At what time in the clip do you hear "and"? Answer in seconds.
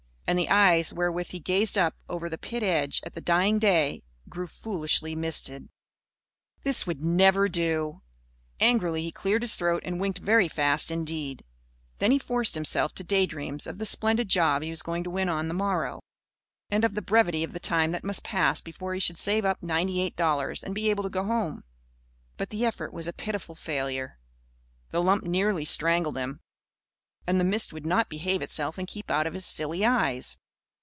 0.27-0.39, 9.85-9.99, 16.69-16.85, 20.63-20.73, 27.27-27.39, 28.79-28.87